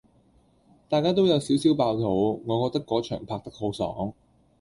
[0.89, 4.15] 大家都有少少爆肚，我覺得果場拍得好爽